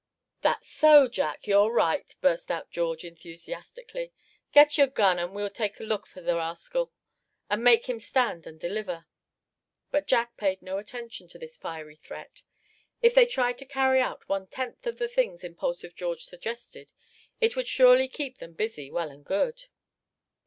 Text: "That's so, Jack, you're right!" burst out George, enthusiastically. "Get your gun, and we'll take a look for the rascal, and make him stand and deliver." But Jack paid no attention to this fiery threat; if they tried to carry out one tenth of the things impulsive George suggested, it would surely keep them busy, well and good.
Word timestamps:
"That's 0.41 0.67
so, 0.67 1.07
Jack, 1.07 1.45
you're 1.45 1.69
right!" 1.71 2.11
burst 2.21 2.49
out 2.49 2.71
George, 2.71 3.05
enthusiastically. 3.05 4.11
"Get 4.51 4.75
your 4.75 4.87
gun, 4.87 5.19
and 5.19 5.31
we'll 5.31 5.51
take 5.51 5.79
a 5.79 5.83
look 5.83 6.07
for 6.07 6.21
the 6.21 6.37
rascal, 6.37 6.91
and 7.51 7.63
make 7.63 7.87
him 7.87 7.99
stand 7.99 8.47
and 8.47 8.59
deliver." 8.59 9.05
But 9.91 10.07
Jack 10.07 10.37
paid 10.37 10.63
no 10.63 10.79
attention 10.79 11.27
to 11.27 11.37
this 11.37 11.55
fiery 11.55 11.97
threat; 11.97 12.41
if 13.03 13.13
they 13.13 13.27
tried 13.27 13.59
to 13.59 13.65
carry 13.67 14.01
out 14.01 14.27
one 14.27 14.47
tenth 14.47 14.87
of 14.87 14.97
the 14.97 15.07
things 15.07 15.43
impulsive 15.43 15.93
George 15.95 16.25
suggested, 16.25 16.91
it 17.39 17.55
would 17.55 17.67
surely 17.67 18.07
keep 18.07 18.39
them 18.39 18.53
busy, 18.53 18.89
well 18.89 19.11
and 19.11 19.23
good. 19.23 19.65